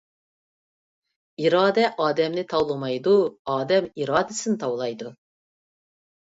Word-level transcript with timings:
ئىرادە 1.43 1.83
ئادەمنى 2.05 2.45
تاۋلىمايدۇ، 2.53 3.13
ئادەم 3.53 3.91
ئىرادىسىنى 3.91 4.59
تاۋلايدۇ! 4.65 5.15